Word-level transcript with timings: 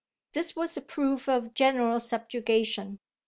This 0.33 0.55
was 0.55 0.75
a 0.75 0.81
proof 0.81 1.29
of 1.29 1.53
general 1.53 1.99
subjugation. 1.99 2.97